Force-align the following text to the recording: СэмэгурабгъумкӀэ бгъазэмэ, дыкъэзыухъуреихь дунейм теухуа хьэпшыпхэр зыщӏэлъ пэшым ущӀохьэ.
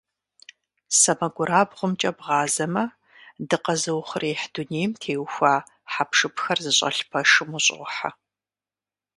СэмэгурабгъумкӀэ 0.99 2.11
бгъазэмэ, 2.17 2.83
дыкъэзыухъуреихь 3.49 4.47
дунейм 4.53 4.91
теухуа 5.01 5.55
хьэпшыпхэр 5.91 6.57
зыщӏэлъ 6.65 7.01
пэшым 7.09 7.49
ущӀохьэ. 7.57 8.09